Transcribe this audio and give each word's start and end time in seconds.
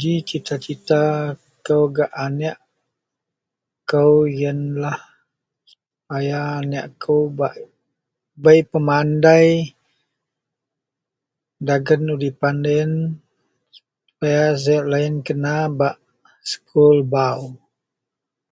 Ji 0.00 0.12
cita-cita 0.28 1.00
kou 1.66 1.84
gak 1.96 2.12
anek 2.24 2.58
kou 3.90 4.14
iyenlah 4.30 4.98
supaya 5.70 6.40
anek 6.60 6.86
kou 7.02 7.22
bak 7.38 7.54
bei 8.42 8.60
pemandai 8.70 9.46
dagen 11.66 12.02
udipan 12.14 12.56
loyen 12.64 12.92
supaya 13.76 14.44
loyen 14.90 15.14
kena 15.26 15.54
bak 15.78 15.96
sekul 16.50 16.96
bau. 17.12 17.42